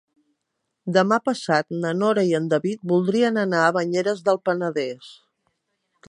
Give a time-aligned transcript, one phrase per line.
[0.95, 5.11] Demà passat na Nora i en David voldrien anar a Banyeres del Penedès.